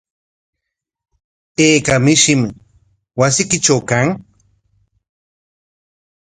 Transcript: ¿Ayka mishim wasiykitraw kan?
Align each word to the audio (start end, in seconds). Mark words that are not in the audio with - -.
¿Ayka 1.65 1.95
mishim 2.05 2.41
wasiykitraw 3.19 3.81
kan? 3.89 4.07